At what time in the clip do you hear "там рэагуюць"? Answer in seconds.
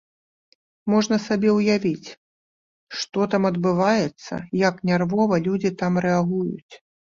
5.85-6.73